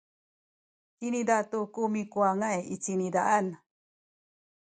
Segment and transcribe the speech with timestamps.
[0.97, 3.45] ciniza tu ku mikuwangay i cinizaan.